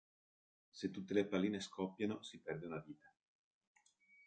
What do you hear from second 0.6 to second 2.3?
Se tutte le palline scoppiano,